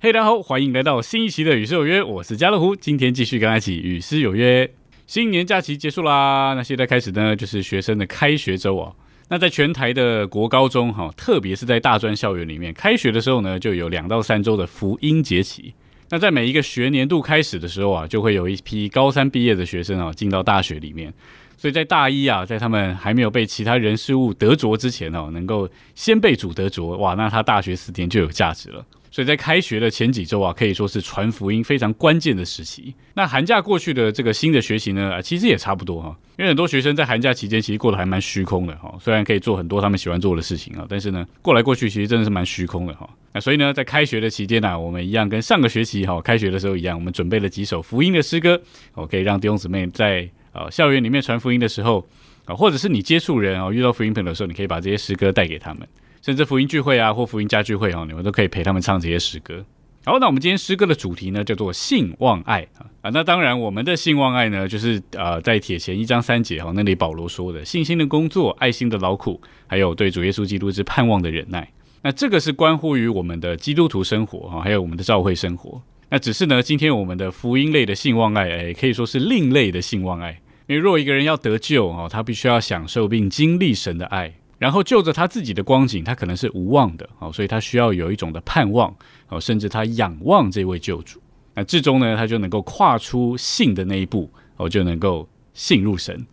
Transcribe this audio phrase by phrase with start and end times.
[0.00, 4.70] 嘿，大家好，欢迎来到新一期的《与诗有约》，我是家乐福，今天继续跟大家一起与诗有约。
[5.06, 8.92] 新年假期结束啦，那现在开始呢，就是学生的开学周啊。
[9.28, 15.74] 那在全台的国高中哈，特别是在大专校园里面，开学的时候呢，就有两到三周的福音节期。
[16.10, 21.12] 那在每一个学年度开始的时候啊，就会有一批高三毕业的学生啊，进到大学里面。
[21.58, 28.86] 所以在大一啊，在他们还没有被其他人事物得着之前哦，能够先被主得着，哇，那他大学四年就有价值了。
[29.10, 32.94] 所以在开学的前几周啊，可以说是传福音非常关键的时期。
[33.14, 38.94] 那寒假过去的这个新的学习呢，啊其实也差不多哈，因为很多学生在寒假期间其实过得还蛮虚空的哈。
[39.00, 43.08] 虽然可以做很多他们喜欢做的事情啊，但是呢，过来过去其实真的是蛮虚空的哈。
[43.32, 48.60] 那所以呢，在开学的期间呢，我们一样跟上个学期哈开学的时候一样，我们准备了几首福音的诗歌，
[48.94, 52.06] 我可以让弟兄姊妹在呃校园里面传福音的时候
[52.44, 55.86] 啊，或者是你接触人啊，遇到福音朋友的时候，你可以把这些诗歌带给他们。
[56.20, 59.64] 甚至福音聚会啊，或福音家聚会哦，你们都可以陪他们唱这些诗歌。
[60.04, 63.10] 好，那我们今天诗歌的主题呢，叫做信望爱啊啊。
[63.10, 71.70] 那当然，我们的信望爱呢，就是呃，在铁前一章三节哈那里保罗说的信心的工作、爱心的劳苦，还有对主耶稣基督之盼望的忍耐。
[72.02, 75.80] 那这个是关乎于我们的基督徒生活哈，还有我们的教会生活。
[76.08, 80.40] 那只是呢，今天我们的福音类的信望爱，哎，可以说是另类的信望爱。
[80.68, 84.32] 因为若一个人要得救哦，他必须要享受并经历神的爱。
[84.58, 88.92] 然后就着他自己的光景，他可能是无望的哦，所以他需要有一种的盼望
[89.28, 91.20] 哦，甚至他仰望这位救主。
[91.54, 96.26] 那至终呢，他就能够跨出信的那一步哦，就能够信入神。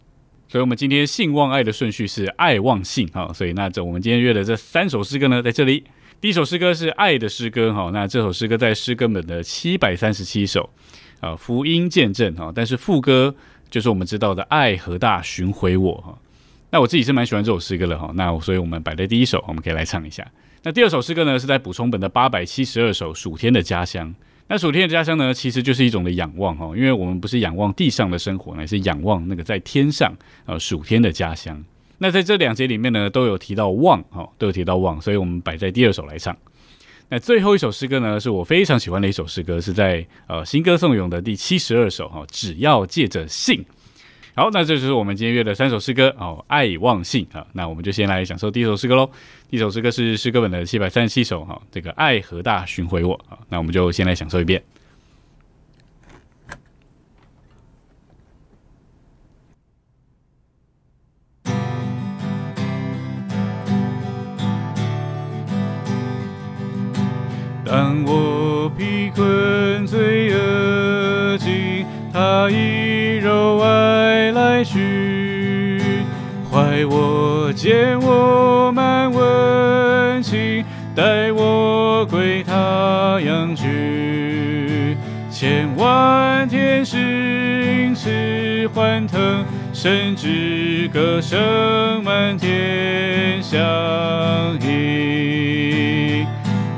[0.48, 3.32] 所以，我们今天信望爱的顺序是爱望信哈。
[3.32, 5.84] 所以，那这我们今天约的这三首诗歌呢，在这里，
[6.20, 7.92] 第一首诗歌是爱的诗歌哈。
[7.94, 10.68] 那这首诗歌在诗歌本的七百三十七首
[11.20, 12.52] 啊，福音见证哈。
[12.56, 13.36] 但是副歌
[13.76, 16.18] 就是我们知道的爱和大寻回我哈。
[16.70, 20.26] 那我自己是蛮喜欢这首诗歌的哈，那所以我们摆在第一首，我们可以来唱一下。
[20.64, 24.08] 那第二首诗歌呢，是在补充本的八百七十二首《暑天的家乡》。
[24.48, 30.14] 那暑天的家乡呢，其实就是一种的仰望哈，因为我们不是仰望地上的生活，乃是仰望那个在天上
[30.46, 31.62] 呃暑天的家乡。
[31.98, 36.34] 那在这两节里面呢，都有提到望哈，都有提到望，所以我们摆在第二首来唱。
[37.10, 43.64] 那最后一首诗歌呢，是我非常喜欢的一首诗歌，是在呃新歌颂咏的第七十二首哈，只要借着信。
[44.34, 47.46] 好，那这就是我们今天约的三首诗歌哦，爱望信啊。
[47.54, 49.10] 那我们就先来享受第一首诗歌喽。
[49.50, 53.38] 第一首诗歌是诗歌本的七百三十七首哈，这个爱和大巡回我啊。
[53.50, 54.62] 那我们就先来享受一遍。
[67.76, 74.64] 当我疲困罪恶尽，他以柔爱来。
[74.64, 75.82] 去
[76.50, 80.64] 怀我见我满温情，
[80.96, 84.96] 带我归他阳去。
[85.30, 88.10] 千万天使因此
[88.74, 89.44] 欢腾，
[89.74, 93.60] 甚至歌声满天响
[94.62, 96.26] 应。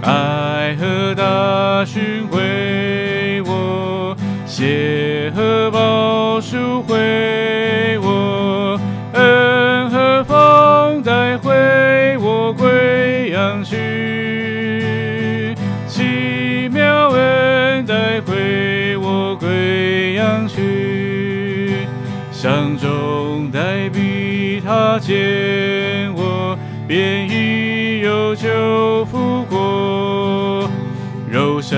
[0.08, 8.80] 爱和大勋为我，血和宝书回我，
[9.12, 15.54] 恩和风带回我归阳去，
[15.90, 21.86] 奇妙恩带回我归阳去，
[22.32, 26.58] 乡中待笔他见我，
[26.88, 29.46] 便已有旧福。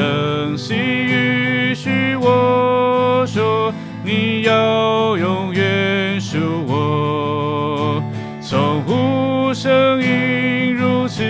[0.09, 3.71] 柔声细语许我说，
[4.03, 8.03] 你要永远属我。
[8.41, 11.23] 从呼声音如此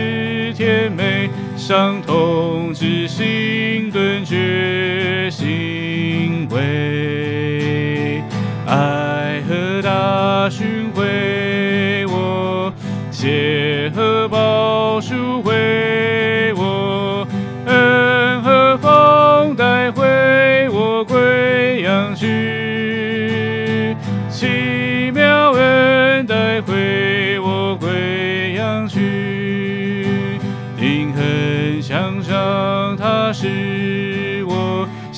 [0.56, 8.22] 甜美，伤痛之心顿觉欣慰。
[8.66, 9.10] 爱。
[10.50, 12.74] 寻回我，
[13.12, 14.38] 谢和宝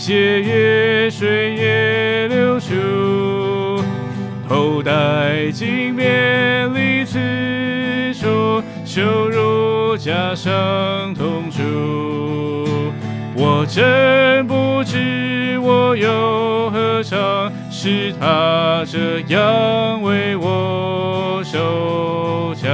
[0.01, 2.73] 血液、水也流出，
[4.49, 11.61] 头戴金面礼制服，羞辱加上痛楚，
[13.35, 22.71] 我真不知我又何尝是他这样为我受枪，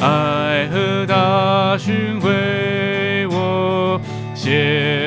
[0.00, 4.00] 爱和大勋为我
[4.34, 5.01] 写。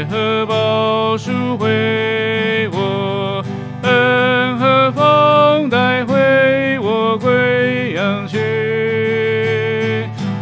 [1.57, 3.43] 回我，
[3.83, 8.37] 恩和风带回我归阳去，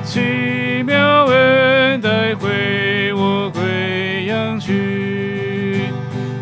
[0.03, 5.83] 奇妙恩带回我归阳去，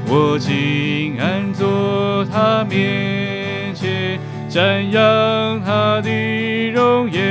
[0.07, 4.19] 我竟安坐他面前，
[4.49, 7.21] 瞻仰他的容颜，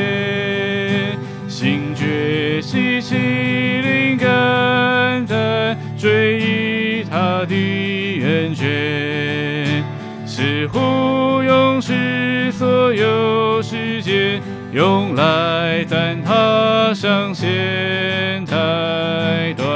[7.51, 9.83] 的恩眷，
[10.25, 14.41] 似乎用世所有时间，
[14.73, 19.69] 用来赞他上线太短。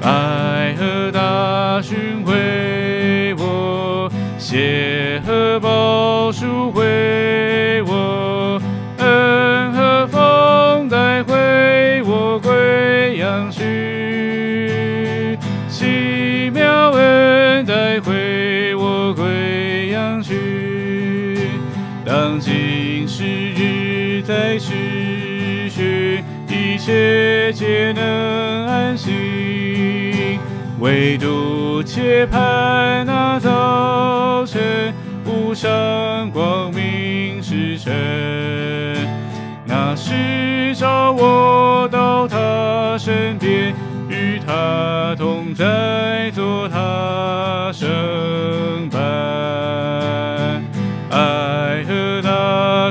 [0.00, 4.85] 爱和大巡回我，写
[22.06, 30.38] 当今时日在世学，一切皆能安心，
[30.78, 34.94] 唯独切盼那早晨，
[35.24, 37.92] 无上光明时辰。
[39.66, 43.74] 那时找我到他身边，
[44.08, 46.30] 与他同在，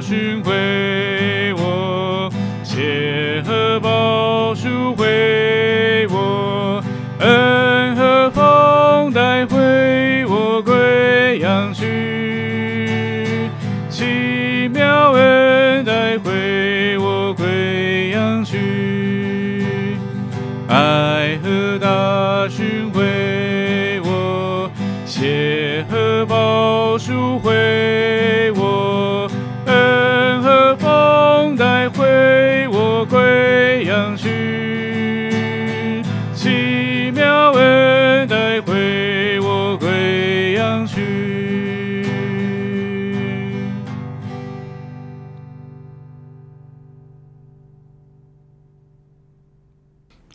[0.07, 0.34] 大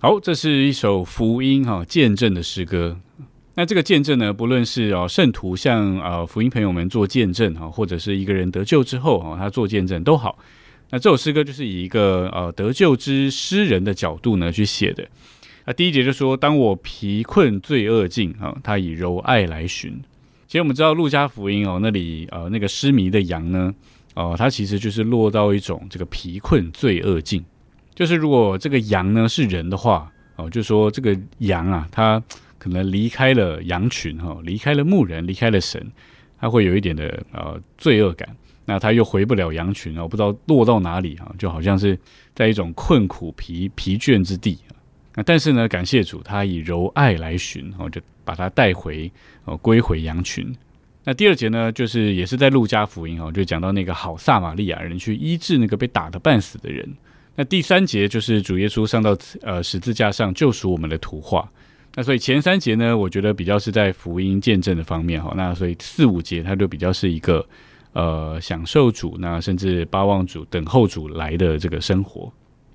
[0.02, 2.98] 好，这是一首福音哈见证的诗歌。
[3.54, 10.38] 那这个见证呢，不论是哦圣徒向呃福音朋友们做见证哈，或者是一个人得救之后哈，他做见证都好。
[10.88, 15.06] 那这首诗歌就是以一个呃得救之诗人的角度呢去写的。
[15.66, 20.00] 那第一节就说：“当我疲困罪恶尽啊，他以柔爱来寻。”
[20.48, 23.74] 其实我们知道路加福音哦，那里呃那个失迷的羊呢，
[24.14, 27.44] 哦、它其实就是落到一种这个疲困罪恶尽。
[27.94, 32.22] 就是如果这个羊呢是人的话，哦，就说这个羊啊，它
[32.58, 35.84] 可能离开了羊群哈、离开了牧人，离开了神，
[36.38, 38.28] 它会有一点的呃罪恶感。
[38.64, 41.98] 那它又回不了羊群哦，不知道落到哪里啊、就好像是
[42.34, 44.58] 在一种困苦疲疲倦之地。
[45.16, 49.10] 那但是呢，感谢主，他以柔爱来寻，哦，就把他带回
[49.44, 50.54] 哦，归回羊群。
[51.02, 56.88] 那第二节呢，就是也是在路加福音哦，就讲到那个好撒玛利亚人去医治那个被打得半死的人。
[57.40, 61.50] 那第三节就是主耶稣上到呃十字架上救赎我们的图画。
[61.94, 65.32] 那所以前三节呢，我觉得比较是在福音见证的方面哈。
[65.34, 67.42] 那所以四五节它就比较是一个
[67.94, 72.30] 呃享受主，那甚至巴望主、等候主来的这个生活。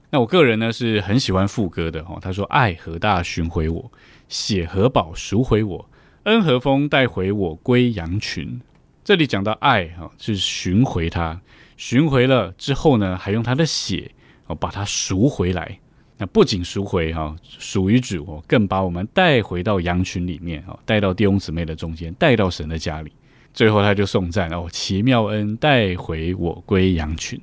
[0.10, 2.18] 那我个人呢是很喜欢副歌的哈。
[2.20, 3.92] 他说：“爱和大寻回我，
[4.30, 5.88] 血和宝赎回我，
[6.24, 8.60] 恩和风带回我归羊群。”
[9.06, 11.40] 这里讲到爱哈，是寻回他，
[11.78, 14.10] 寻回了之后呢，还用他的血
[14.48, 15.78] 哦把它赎回来。
[16.18, 23.12] 那不仅赎回哈，属于主哦，更把我们带回到羊群里面哦，带到弟兄姊妹的中间，带到神的家里。
[23.54, 27.38] 最后他就颂赞哦，奇妙恩带回我归羊群。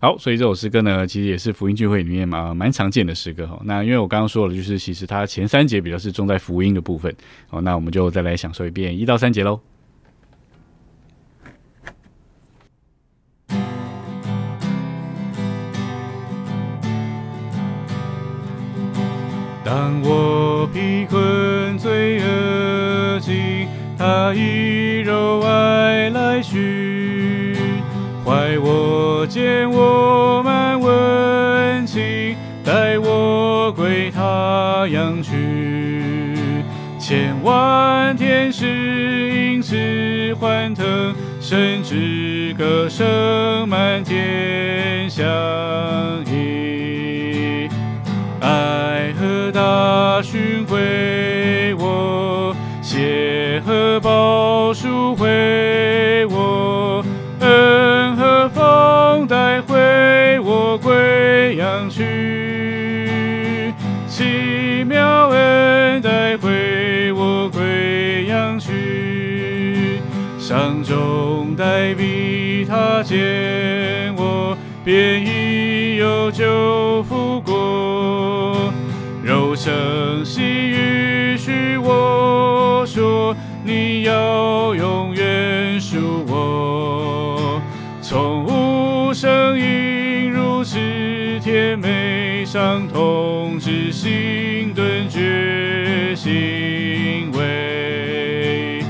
[0.00, 3.60] 好，所以这首诗歌呢，其实也是福音聚会里面嘛蛮常见的诗歌哈。
[3.64, 7.12] 那因为我刚刚说了，就是其实它前三节比较是重在福音的部分
[7.50, 9.58] 哦，那我们就再来享受一遍一到三节喽。
[19.74, 23.66] 当我疲困罪恶尽，
[23.98, 27.56] 他以柔爱来寻，
[28.24, 35.32] 怀我见我满温情，带我归他阳去。
[36.96, 38.68] 千万天使
[39.34, 39.74] 因此
[40.38, 45.24] 欢腾，甚至歌声满天响
[49.54, 57.04] 大巡回我，谢和宝赎回我，
[57.38, 63.72] 恩和风带回我归阳去，
[64.08, 70.00] 奇妙恩带回我归阳去，
[70.36, 77.54] 上中带笔他见我，便已有救复国，
[79.54, 87.62] 柔声细语许我说，你要永远属我，
[88.02, 90.76] 从无声音如此
[91.40, 98.80] 甜美，伤痛之心顿觉欣慰，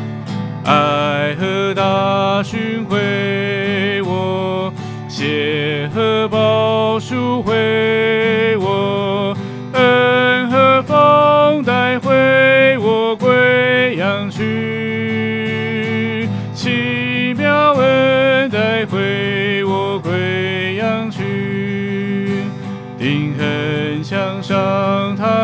[0.64, 4.73] 爱和大巡回我，
[5.11, 7.54] 谢和宝赎回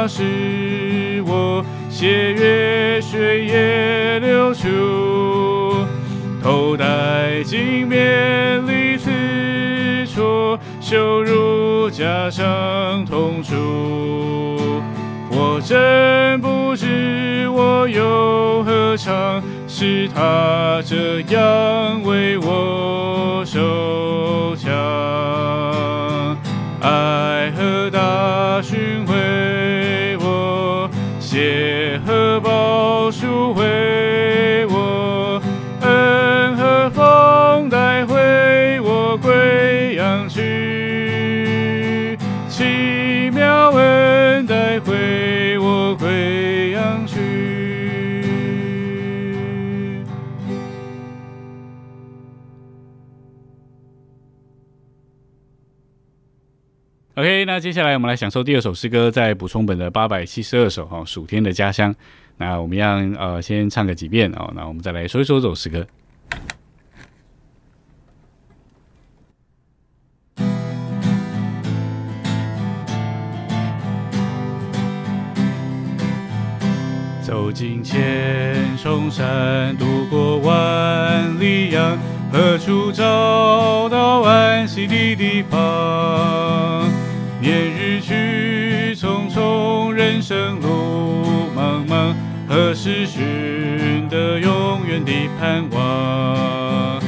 [0.06, 5.86] 是我血月水也流出，
[6.42, 9.10] 头戴金面里刺
[10.06, 13.54] 戳，羞辱加上痛楚。
[15.32, 24.68] 我真不知我又何尝是他这样为我受强，
[26.82, 27.39] 爱
[31.30, 35.40] 我，谢和宝赎回我，
[35.80, 42.18] 恩和风带回我归阳去，
[42.48, 44.09] 奇妙恩
[57.50, 61.92] 那接下来我们来享受第二首诗歌，在补充本的八百七十二首哈，《暑天的家乡》。
[62.36, 65.84] 那我们一样呃，先唱个几遍哦，那我们再来说一说这首诗歌。
[77.20, 81.98] 走进千重山，渡过万里洋，
[82.32, 86.49] 何处找到安息的地方？
[92.82, 96.98] 是寻得永远的盼望？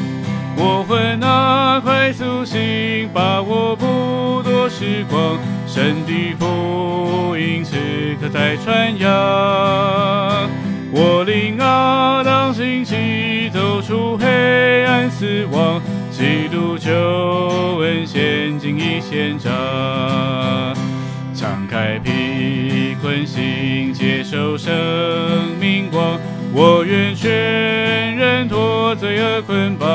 [0.55, 7.79] 我魂啊，快苏醒，把握不多时光，神的福音此
[8.21, 9.09] 刻在传扬。
[10.93, 16.91] 我灵啊，当兴起，走出黑暗死亡，基督救
[17.79, 19.51] 恩现今已献上。
[21.35, 24.73] 敞开贫困心，接受生
[25.93, 26.19] 光。
[26.53, 27.31] 我愿全
[28.17, 29.89] 人脱罪恶捆绑。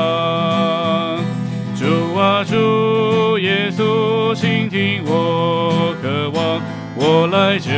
[1.76, 6.60] 主啊，主耶稣，倾听我渴望，
[6.96, 7.70] 我来救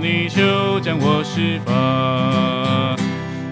[0.00, 2.96] 你，就将我释放。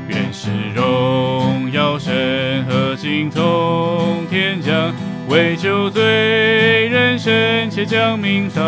[0.08, 4.92] 愿是荣耀神和敬从天降，
[5.28, 6.02] 为救罪
[6.88, 8.62] 人深切将命丧。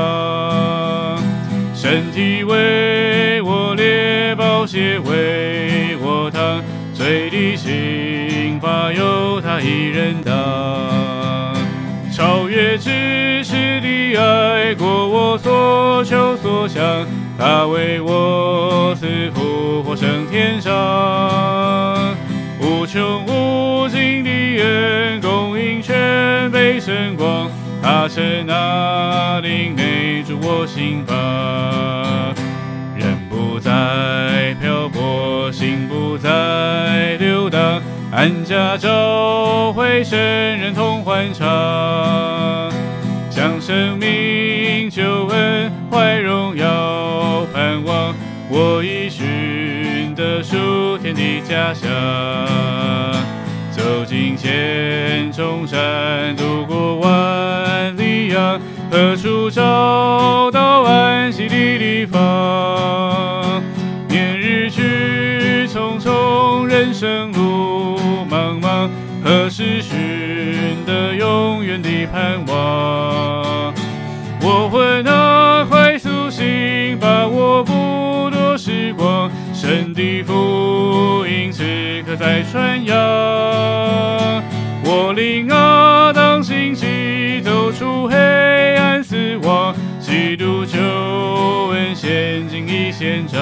[1.89, 6.61] 身体为我裂，宝血为我淌，
[6.93, 11.55] 罪的刑罚由他一人当。
[12.13, 16.83] 超越知识的爱，过我所求所想，
[17.39, 20.73] 他为我死复活升天上。
[22.61, 27.49] 无穷无尽的恩供应全被神光，
[27.81, 32.33] 他是那灵内住我心房。
[32.97, 37.83] 人不再漂泊，心不再流荡，
[38.13, 41.47] 安家找回神人同欢唱，
[43.29, 48.15] 将生命求恩怀荣耀盼望，
[48.49, 51.91] 我已寻得属天的家乡。
[53.73, 58.59] 走进千重山，渡过万里洋，
[58.97, 63.63] 何处找到安息的地方？
[64.09, 67.99] 年日去匆匆，人生路
[68.31, 68.89] 茫茫，
[69.23, 73.75] 何时寻得永远的盼望？
[74.41, 81.63] 我会啊快速心，把握不多时光，神的福音此
[82.07, 82.97] 刻在传扬。
[84.87, 88.56] 我领啊，当心期走出黑。
[92.17, 93.39] 恩现今已现彰。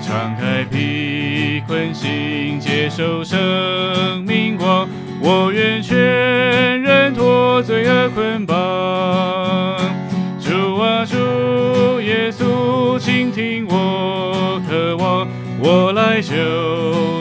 [0.00, 4.88] 敞开披困心，接受生命光，
[5.20, 8.56] 我愿全人脱罪恶捆绑。
[10.38, 15.26] 主啊，主耶稣，倾听我渴望，
[15.58, 16.34] 我来求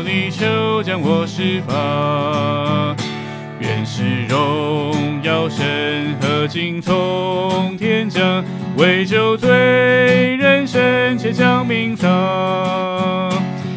[0.03, 2.95] 你，求将我释放。
[3.59, 8.43] 愿是荣耀神和敬从天降，
[8.77, 9.49] 为救罪
[10.37, 13.31] 人生且将命丧。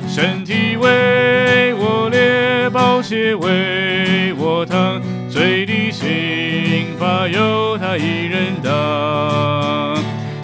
[0.08, 9.96] 身体为我裂，宝血为我淌，罪的刑罚由他一人当。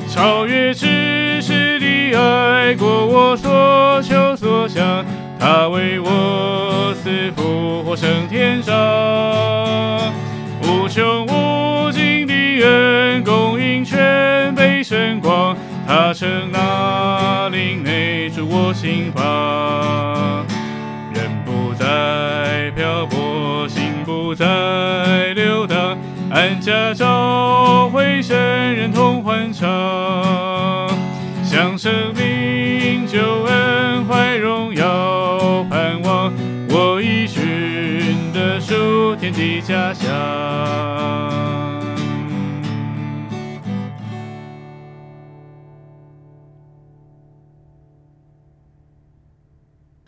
[0.09, 5.05] 超越知识的爱过我所求所想，
[5.41, 8.73] 他为我死复活升天上。
[15.23, 20.45] 光，他是那灵内住我心房。
[21.15, 25.97] 人不再漂泊，心不再流荡，
[26.31, 28.37] 安家找回神
[28.75, 29.69] 人同欢唱，
[31.45, 34.37] 向生命救恩怀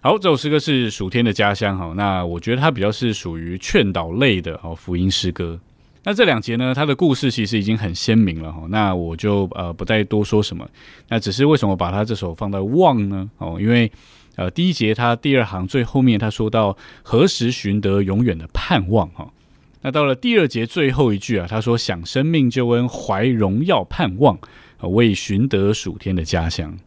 [0.07, 1.95] 好，这首诗歌是属天的家乡哈。
[1.97, 5.59] 那我觉得它比较是属于劝导类的哦，福音诗歌。
[6.03, 8.67] 那这两节呢，它的故事其实已经很鲜明了哈。
[8.69, 10.69] 那我就呃不再多说什么。
[11.09, 13.31] 那只是为什么把它这首放在望呢？
[13.38, 13.90] 哦，因为
[14.37, 19.33] 呃第一节它第二行最后面他说到何时寻得永远的盼望哈。
[19.81, 24.38] 那到了第二节最后一句啊，他说想生命救恩怀荣耀盼望，
[24.83, 26.79] 为寻得属天的家乡。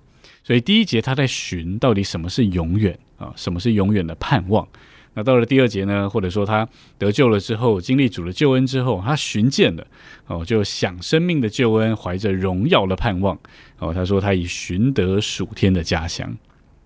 [0.44, 3.34] 所以第一节他在寻到底什么是永远啊？
[3.36, 4.68] 什么是永远的盼望？
[5.14, 6.08] 那到了第二节呢？
[6.08, 6.68] 或者说他
[7.00, 9.88] 得救了之后，经历主的救恩之后，他寻见了
[10.28, 13.36] 哦，就想生命的救恩，怀着荣耀的盼望
[13.80, 13.92] 哦。
[13.92, 16.38] 他说他已寻得属天的家乡。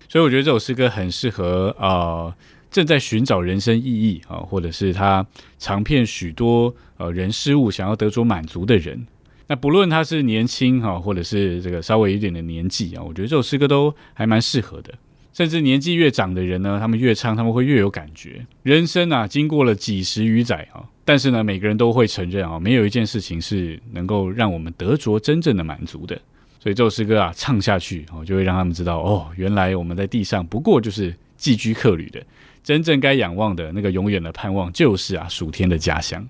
[0.08, 2.34] 所以我觉得这首诗歌很适合啊，
[2.70, 5.26] 正在寻找人生意义啊，或者是他
[5.58, 9.06] 尝遍许多呃人事物，想要得着满足的人。
[9.48, 14.94] 那不论他是年轻哈，或者是这个稍微有点的年纪啊，我觉得这首诗歌都还蛮适合的。
[15.32, 18.44] 甚至年纪越长的人呢，他们越唱，他们会越有感觉。
[18.62, 26.20] 人生啊，经过了几十余载啊，但是呢，每个人都会承认啊，没有一件事情是能够让我们得着真正的满足的。
[26.60, 32.22] 所以这首诗歌啊，唱下去哦，就会让他们知道哦，原来我们在地上不过就是寄居客旅的，
[32.62, 36.24] 真正该仰望的那个永远的盼望，就是啊，属天的家乡。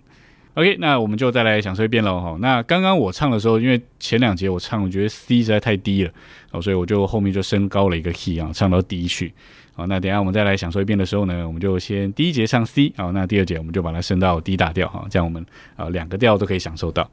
[0.54, 2.36] OK，那我们就再来享受一遍喽哈。
[2.38, 6.10] 那刚刚我唱的时候，因为前两节我唱，我觉得 C 实在太低了
[6.50, 9.32] 哦，所以我就后面就升高了一个 key 啊，唱到 D 去。
[9.74, 17.10] 好，那等下我们再来享受一遍的时候呢，我们就先第一节唱 C，好，那第二节我们就把它升到 D 大调哈，这样我们啊两个调都可以享受到。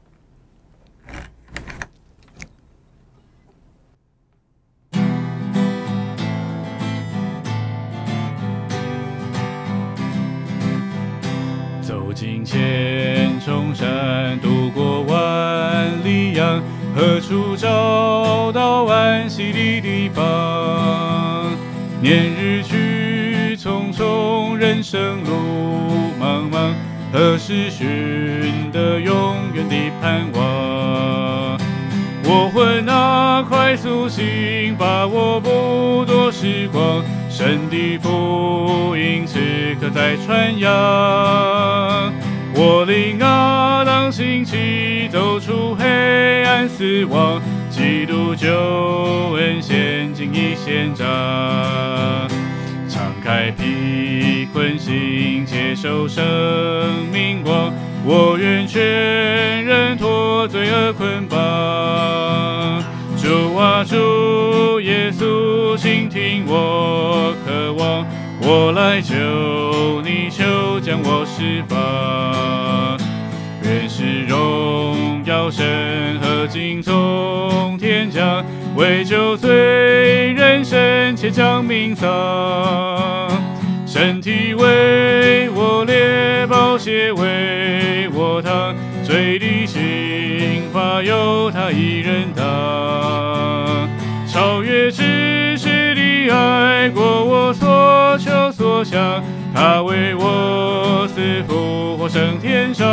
[12.20, 16.62] 走进千重山，渡过万里洋，
[16.94, 21.50] 何处找到安息的地方？
[22.02, 26.74] 年日去匆匆，人生路茫茫，
[27.10, 31.58] 何时寻得永远的盼望？
[32.24, 37.02] 我魂啊，快苏醒，把握不多时光，
[37.40, 39.38] 神的福音此
[39.80, 40.70] 刻在传扬。
[42.52, 48.46] 我灵啊，当兴起，走出黑暗死亡，基督救
[49.38, 51.08] 恩现今已现彰。
[52.86, 56.22] 敞开披困心，接受生
[57.10, 57.72] 命光，
[58.04, 58.84] 我愿全
[59.64, 62.84] 人脱罪恶捆绑。
[63.16, 65.76] 主啊，主耶稣，
[66.46, 68.06] 我渴望，
[68.42, 69.14] 我来求
[70.02, 72.98] 你，求将我释放。
[73.62, 82.08] 愿是荣耀神和敬从天降，为救罪人生且将命丧。
[83.86, 92.44] 身体为我裂，宝血为我淌，罪的刑罚由他一人当。
[94.26, 95.02] 超越之
[96.30, 99.22] 爱过我所求所想，
[99.54, 102.86] 他为我死复活升天上，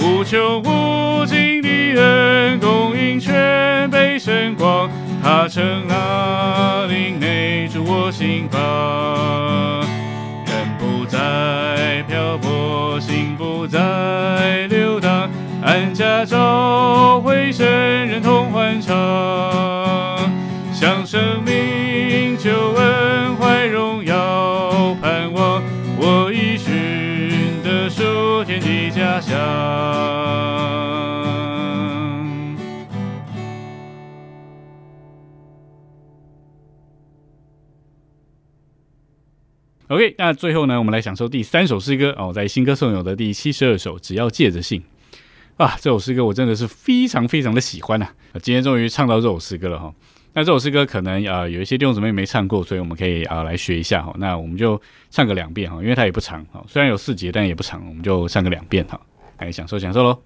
[0.00, 1.68] 无穷无尽的
[2.00, 4.88] 恩供应全被神光，
[5.22, 8.60] 他称那灵内住我心房，
[10.46, 15.30] 人不再漂泊，心不再流荡，
[15.62, 17.66] 安家照会神
[18.08, 18.94] 人同欢唱，
[20.82, 25.62] 向生命求恩怀荣耀盼望，
[25.96, 29.38] 我已寻得属天的家乡。
[39.86, 44.82] OK，那最后呢，我们来享受第三首诗歌哦，在新歌送友的第七十二首，只要借着信
[45.58, 48.42] 啊，这首诗歌我真的是非常非常的喜欢呐、啊。
[48.42, 49.94] 今天终于唱到这首诗歌了哈。
[50.34, 54.14] 那这首诗歌可能、呃、有一些弟兄姊妹没唱过，所以我们可以啊、呃、来学一下哈。
[54.16, 58.98] 那我们就唱个两遍哈，因为它也不长哈，虽然有四节，但也不长，我们就唱个两遍哈，
[59.38, 60.18] 来享受享受喽。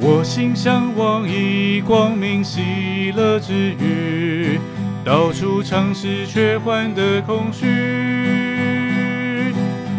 [0.00, 4.58] 我心向往以光明喜乐之余，
[5.06, 7.64] 到处尝试却换得空虚。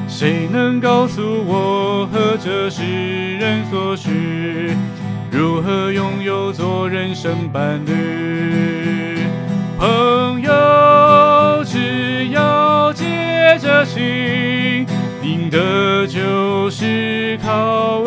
[0.05, 4.75] 谁能告诉我何者是人所需？
[5.31, 9.19] 如何拥有做人生伴侣？
[9.79, 13.05] 朋友，只要借
[13.61, 14.85] 着心，
[15.23, 17.99] 赢得就是靠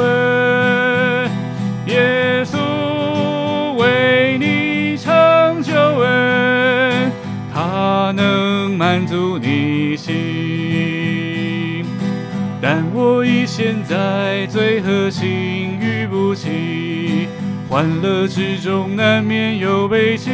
[13.03, 17.29] 我已陷在罪和情欲不起，
[17.67, 20.31] 欢乐之中难免有悲戚。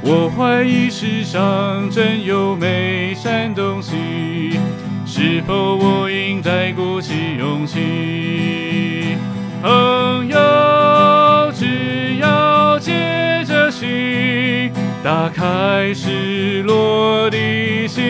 [0.00, 3.96] 我怀疑世上真有美善东西，
[5.04, 9.16] 是否我应再鼓起勇气？
[9.60, 14.70] 朋友，只要借着心，
[15.02, 18.02] 打开失落的心，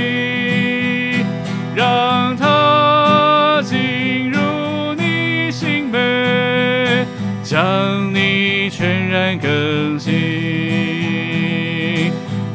[7.62, 10.10] 将你全然更新。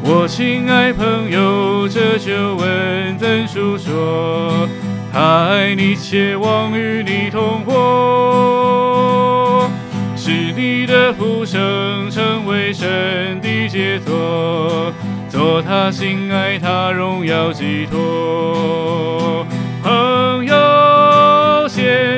[0.04, 4.68] 我亲爱朋友，这就问怎述说？
[5.14, 9.70] 他爱你，且望与你同活，
[10.18, 14.92] 使你的福生成为神的杰作，
[15.30, 19.48] 做他心爱他荣耀寄托。
[19.82, 22.17] 朋友，谢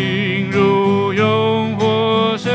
[0.00, 2.50] 同行入永活神，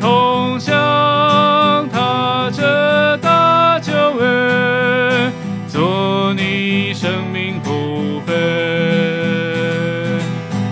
[0.00, 5.32] 同享他这大救恩。
[5.66, 10.20] 做你生命部分，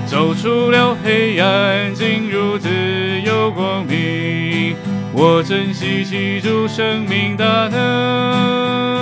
[0.06, 2.68] 走出了黑暗，进入自
[3.26, 4.76] 由光明。
[5.12, 8.93] 我珍惜记住生命大能，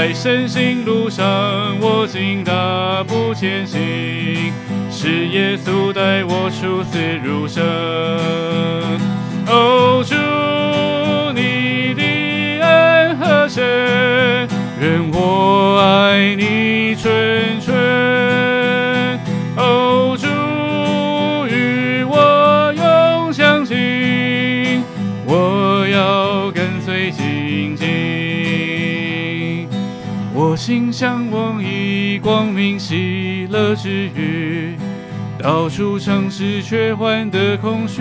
[0.00, 1.26] 在神行路上，
[1.78, 4.50] 我竟大步前行，
[4.90, 7.62] 是耶稣带我出死入生。
[9.46, 10.14] 哦，主，
[11.38, 12.02] 你的
[12.66, 14.48] 恩和神。
[14.80, 15.29] 愿我
[30.70, 34.76] 心向往以光明喜乐之余，
[35.36, 38.00] 到处尝试却换得空虚。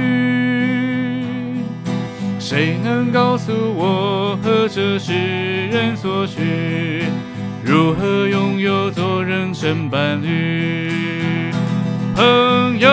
[2.38, 5.14] 谁能告诉我何者是
[5.70, 7.06] 人所需？
[7.64, 11.52] 如何拥有做人生伴侣？
[12.16, 12.88] 朋友，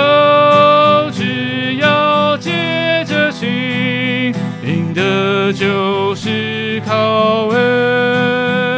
[1.13, 4.33] 只要借着心，
[4.65, 8.76] 赢得就是靠恩。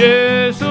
[0.00, 0.64] 耶稣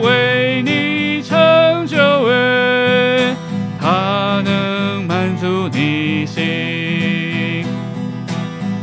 [0.00, 3.36] 为你成就恩，
[3.78, 7.66] 他能满足你心。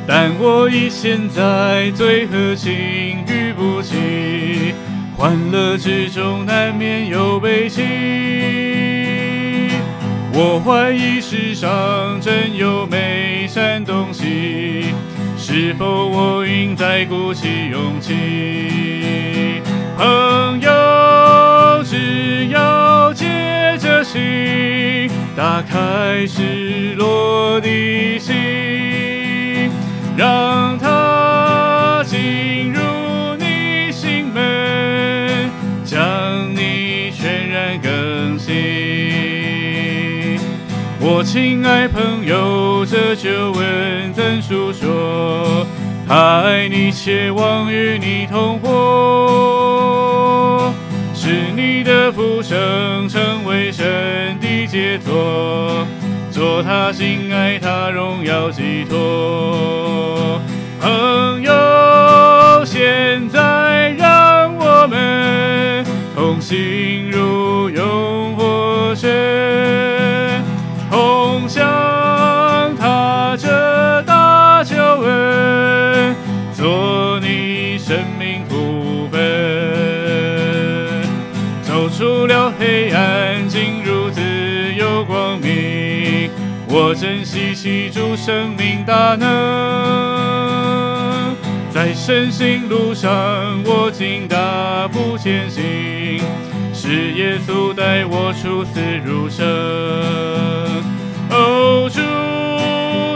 [0.06, 2.72] 但我已陷在罪和情
[3.28, 4.76] 欲不起，
[5.18, 7.82] 欢乐之中难免有悲戚。
[10.32, 14.94] 我怀疑世上真有美善东西，
[15.56, 19.62] 是否我应再鼓起勇气？
[19.96, 29.70] 朋友，只要借着心，打开失落的心，
[30.18, 30.76] 让
[41.24, 45.66] 亲爱朋友，这就问怎诉说？
[46.08, 48.70] 他爱你，且望与你同活，
[51.16, 55.88] 使你的福生成为神的杰作，
[56.30, 60.42] 做他心爱他荣耀寄托。
[60.82, 61.52] 朋友，
[62.66, 67.43] 现在让我们同行入
[87.34, 89.26] 我珍惜起主生命大能，
[91.72, 93.10] 在神行路上，
[93.66, 95.64] 我竟大步前行，
[96.76, 99.44] 是耶稣带我出死入生。
[101.32, 102.00] 哦，主，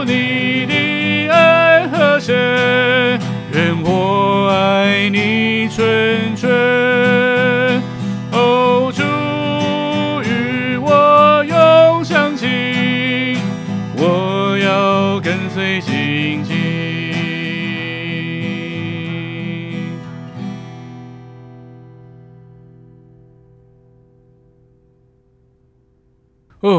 [0.04, 2.34] 你的爱和神，
[3.52, 6.97] 愿我爱你纯纯。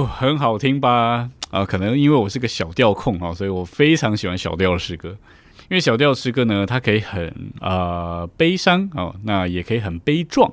[0.05, 1.29] 很好听吧？
[1.51, 5.09] 啊，可能因为我是个小调控啊，所以我非常喜欢小调的诗歌。
[5.69, 10.51] 因为小调诗歌呢，它可以很呃悲伤哦，那也可以很悲壮，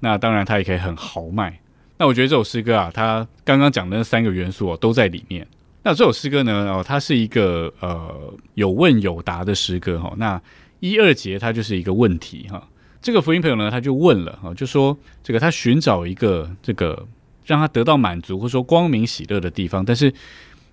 [0.00, 1.58] 那当然它也可以很豪迈。
[1.98, 5.46] 那我觉得这首诗歌啊，它刚刚讲的那三个元素、哦、都在里面。
[5.82, 10.40] 那这首诗歌呢，哦，它是一个呃有问有答的诗歌哈、那
[10.78, 12.62] 一二节它就是一个问题哈、
[13.00, 17.04] 这个福音朋友呢，他就问了哈、就说这个他寻找一个这个
[17.44, 20.12] 让他得到满足或者说光明喜乐的地方，但是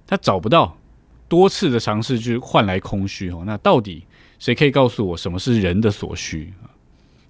[0.07, 0.77] 他找不到，
[1.27, 3.43] 多次的尝试去换来空虚哦。
[3.45, 4.05] 那到底
[4.37, 6.53] 谁可以告诉我什么是人的所需？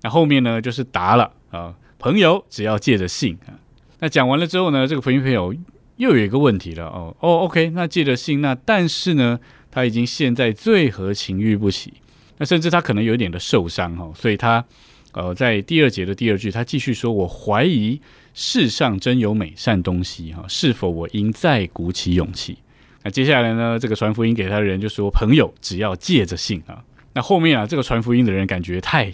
[0.02, 3.52] 那后面呢就是答了啊，朋友只要借着信啊。
[3.99, 5.54] 那讲完了之后呢，这个朋友
[5.97, 9.38] 又有一个问题了哦哦，OK，那借着信，那但是呢，
[9.69, 11.93] 他已经陷在最和情欲不起，
[12.38, 14.63] 那甚至他可能有点的受伤哈、哦，所以他
[15.12, 17.99] 呃在第二节的第二句，他继续说：“我怀疑
[18.33, 22.57] 世上真有美善东西哈、是否我应再鼓起勇气？”
[23.03, 29.11] 那接下来呢，这个传福音给他的人就说：“朋友只要借着信啊。”那后面啊，这个传福音的人感觉太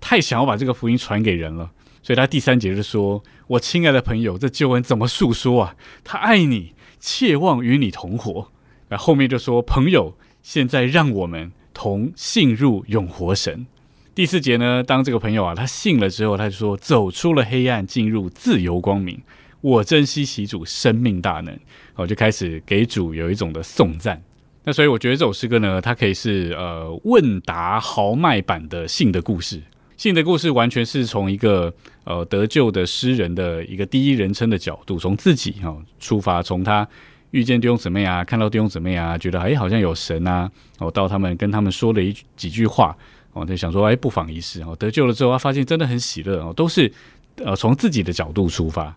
[0.00, 1.70] 太想要把这个福音传给人了。
[2.02, 5.76] 所以他第三节就说：“我亲爱的朋友，这救恩怎么诉说啊？
[6.02, 8.50] 他爱你，切望与你同活。”
[8.88, 13.66] 那后面就说：“朋友，现在让我们同信入永活神。”
[14.14, 19.18] 第四节呢，当这个朋友啊，他信了之后，他就说：“走出了黑暗，进入自由光明。
[19.62, 21.58] 我珍惜其主生命大能。”
[21.96, 24.22] 我就开始给主有一种的颂赞。
[24.64, 29.62] 那所以我觉得这首诗歌呢，它可以是呃问答豪迈版的信的故事。
[29.96, 31.72] 信的故事完全是从一个
[32.04, 36.86] 呃得救的诗人的一个第一人称的角度，从自己哈、哦、出发，从他
[37.30, 42.94] 遇见弟兄姊妹啊，看到弟兄姊妹啊，觉得哎好像有神啊，哦到他们跟他们说了一几句话，
[43.32, 46.92] 哦就想说哎不妨一试哦，得救了之后，他发现真的很喜乐哦，都是
[47.36, 48.94] 呃从自己的角度出发。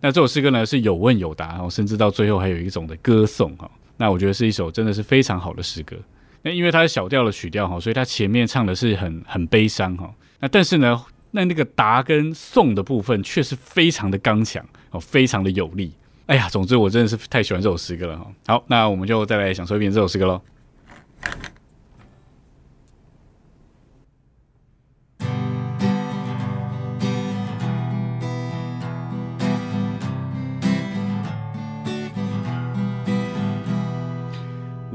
[0.00, 3.70] 那这首诗歌呢是有问有答，然后甚至到最后还有一种的歌颂哈。
[3.96, 5.96] 那我觉得是一首真的是非常好的诗歌。
[6.42, 10.08] 那因为它是小调的曲调哈，所以它前面唱的是很很悲伤哈。
[10.38, 15.92] 那但是呢，那那个答跟颂的部分却是非常的刚强哦，非常的有力。
[16.26, 18.26] 哎呀，总之我真的是太喜欢这首诗歌了哈。
[18.46, 20.40] 好，那我们就再来享受一遍这首诗歌喽。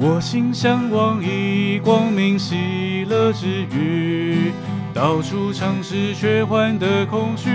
[0.06, 4.52] 我心向往以光明喜乐之余，
[4.94, 7.50] 到处尝试却换得空虚。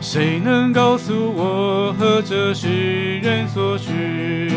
[0.00, 4.52] 谁能告诉我何者是人所需？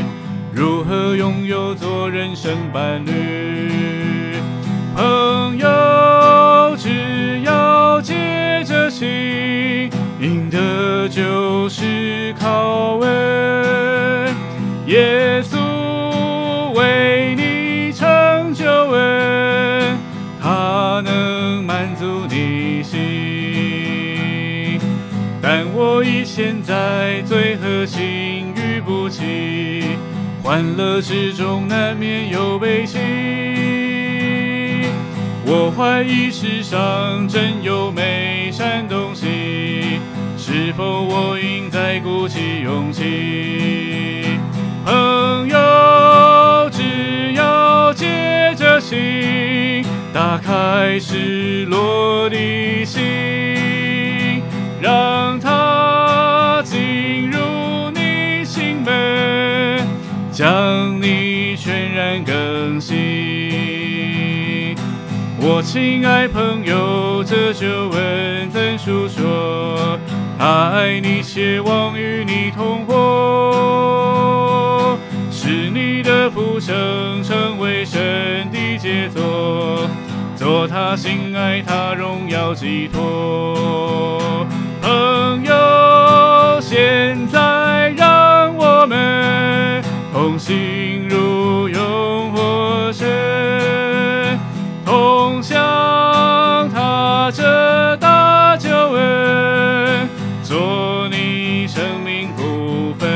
[0.54, 4.38] 如何拥有做人生伴侣？
[4.96, 8.14] 朋友，只要借
[8.66, 9.90] 着心，
[10.22, 13.08] 赢得就是靠位。
[14.86, 15.55] 耶稣。
[26.06, 29.98] 以现在最核心与不起，
[30.44, 33.00] 欢乐之中难免有悲戚。
[35.48, 40.00] 我怀疑世上真有美善东西，
[40.38, 44.24] 是否我应该鼓起勇气？
[44.86, 53.02] 朋友，只要借着心，打开失落的心，
[54.80, 55.40] 让
[60.36, 62.94] 将你全然更新。
[65.40, 69.98] 我亲爱朋友，这就问怎述说？
[70.38, 74.98] 爱你，且望与你同活，
[75.32, 79.90] 使你的福生成为神的杰作，
[80.36, 84.25] 做他心爱他荣耀寄托。
[90.46, 94.40] 同行入永活神，
[94.86, 95.58] 同享
[96.72, 100.08] 他这大救恩，
[100.44, 103.10] 做你生命部分。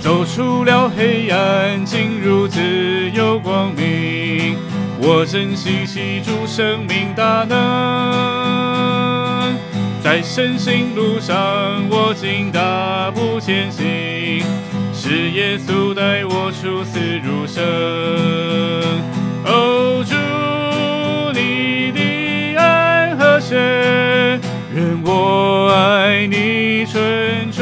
[0.00, 4.56] 走出了黑暗，进入自由光明。
[4.98, 7.58] 我珍惜吸住生命大能，
[10.02, 11.36] 在神行路上，
[11.90, 13.84] 我竟大步前行，
[15.36, 17.62] 耶稣待我出死入生。
[19.44, 20.14] 哦，主
[21.38, 24.40] 你的爱和神，
[24.74, 27.52] 愿我爱你纯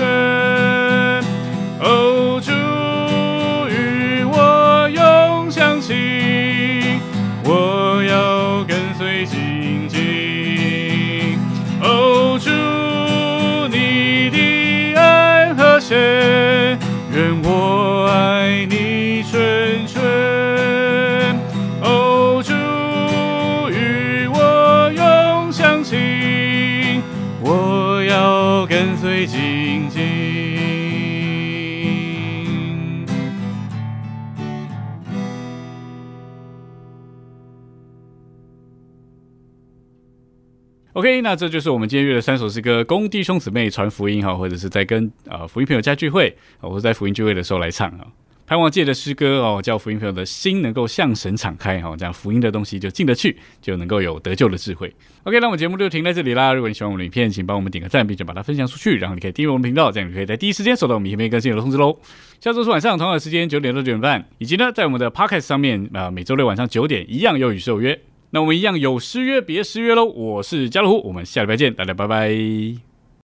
[41.25, 46.29] 那这就是我们今天约的三首诗歌，工弟兄姊妹传福音哈，或者是在跟呃福音朋友家聚会，
[46.61, 48.05] 啊或者在福音聚会的时候来唱啊。
[48.47, 54.95] 盼望借着诗歌哦，叫福音朋友的心能够向神敞开哈，这样福音的东西就进得去，就能够有得救的智慧。
[55.23, 56.53] OK，那我们节目就停在这里啦。
[56.53, 61.99] 如果你喜欢我们的影片，请帮我们点个赞，并且把它分享出去，然后你可以订阅我们频道，这样你可以在第一时间收到我们影片更新的通知喽。
[62.39, 67.99] 下周四晚上同样的时间九点到九点半，以及呢在我们的 Podcast 上面啊、呃每周六晚上九点一样有与世有约。
[68.35, 70.05] 那我们一样有失约别失约喽。
[70.07, 72.84] 我是家乐福，我们下礼拜见，大家拜拜。